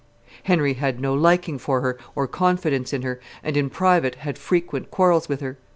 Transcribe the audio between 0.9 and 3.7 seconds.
no liking for her or confidence in her, and in